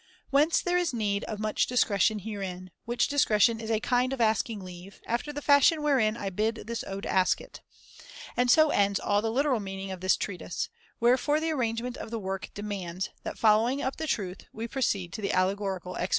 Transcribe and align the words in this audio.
Whence 0.31 0.63
there 0.63 0.79
is 0.79 0.95
need 0.95 1.25
of 1.25 1.33
[803 1.35 1.41
much 1.43 1.67
discretion 1.67 2.17
herein, 2.17 2.71
which 2.85 3.07
discretion 3.07 3.59
is 3.59 3.69
a 3.69 3.79
kind 3.79 4.11
of 4.13 4.19
asking 4.19 4.61
leave, 4.63 4.99
after 5.05 5.31
the 5.31 5.43
fashion 5.43 5.83
wherein 5.83 6.17
I 6.17 6.31
bid 6.31 6.63
this 6.65 6.83
ode 6.87 7.05
ask 7.05 7.39
it. 7.39 7.61
And 8.35 8.49
so 8.49 8.71
ends 8.71 8.99
all 8.99 9.21
the 9.21 9.29
literal 9.31 9.59
meaning 9.59 9.91
of 9.91 10.01
this 10.01 10.17
treatise; 10.17 10.69
wherefore 10.99 11.39
the 11.39 11.51
arrangement 11.51 11.97
of 11.97 12.09
the 12.09 12.17
work 12.17 12.49
demands 12.55 13.09
that, 13.21 13.37
following 13.37 13.79
up 13.83 13.97
the 13.97 14.07
truth, 14.07 14.45
we 14.51 14.67
pro 14.67 14.81
ceed 14.81 15.11
to 15.11 15.21
the 15.21 15.33
allegorical 15.33 15.95
exposition. 15.95 16.09